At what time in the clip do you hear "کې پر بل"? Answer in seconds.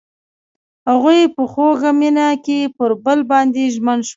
2.45-3.19